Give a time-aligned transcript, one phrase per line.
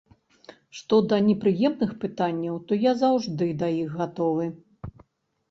[0.77, 4.51] Што да непрыемных пытанняў, то я заўжды да іх гатовы.